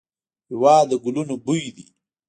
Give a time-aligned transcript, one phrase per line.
[0.49, 1.85] هېواد د ګلونو بوی دی.